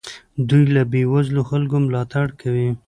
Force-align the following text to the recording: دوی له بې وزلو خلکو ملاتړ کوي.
دوی 0.49 0.63
له 0.75 0.83
بې 0.91 1.03
وزلو 1.13 1.41
خلکو 1.49 1.77
ملاتړ 1.85 2.27
کوي. 2.41 2.69